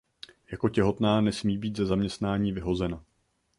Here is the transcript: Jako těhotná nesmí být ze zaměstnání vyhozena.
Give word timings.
Jako 0.51 0.69
těhotná 0.69 1.21
nesmí 1.21 1.57
být 1.57 1.77
ze 1.77 1.85
zaměstnání 1.85 2.51
vyhozena. 2.51 3.03